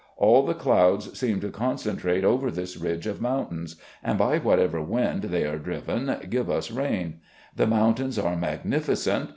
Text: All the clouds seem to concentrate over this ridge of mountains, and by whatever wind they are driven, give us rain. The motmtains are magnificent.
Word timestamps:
All 0.17 0.43
the 0.43 0.55
clouds 0.55 1.15
seem 1.15 1.41
to 1.41 1.51
concentrate 1.51 2.23
over 2.23 2.49
this 2.49 2.75
ridge 2.75 3.05
of 3.05 3.21
mountains, 3.21 3.75
and 4.03 4.17
by 4.17 4.39
whatever 4.39 4.81
wind 4.81 5.25
they 5.25 5.43
are 5.43 5.59
driven, 5.59 6.17
give 6.27 6.49
us 6.49 6.71
rain. 6.71 7.19
The 7.55 7.67
motmtains 7.67 8.17
are 8.17 8.35
magnificent. 8.35 9.29